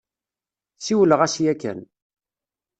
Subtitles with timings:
[0.85, 1.79] Siwleɣ-as yakan.